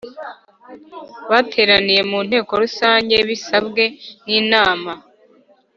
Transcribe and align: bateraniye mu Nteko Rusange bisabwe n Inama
bateraniye 1.31 2.01
mu 2.11 2.19
Nteko 2.27 2.51
Rusange 2.63 3.15
bisabwe 3.29 3.83
n 4.25 4.27
Inama 4.39 4.91